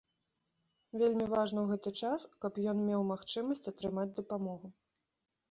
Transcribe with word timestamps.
Вельмі 1.01 1.27
важна 1.33 1.59
ў 1.63 1.65
гэты 1.73 1.91
час, 2.05 2.25
каб 2.47 2.57
ён 2.73 2.77
меў 2.89 3.01
магчымасць 3.13 3.63
атрымаць 3.75 4.09
дапамогу. 4.23 4.67